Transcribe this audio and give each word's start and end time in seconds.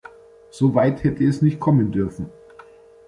So 0.49 0.73
weit 0.73 1.03
hätte 1.03 1.23
es 1.23 1.43
nicht 1.43 1.59
kommen 1.59 1.91
dürfen. 1.91 2.31